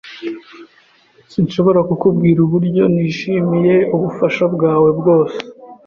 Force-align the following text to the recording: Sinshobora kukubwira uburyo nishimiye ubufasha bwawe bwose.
Sinshobora 1.31 1.79
kukubwira 1.89 2.39
uburyo 2.45 2.83
nishimiye 2.93 3.75
ubufasha 3.95 4.43
bwawe 4.53 4.89
bwose. 4.99 5.39